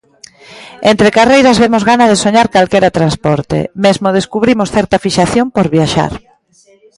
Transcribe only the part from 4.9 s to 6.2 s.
fixación por viaxar.